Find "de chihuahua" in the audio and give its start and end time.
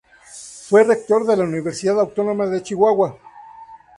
2.47-3.19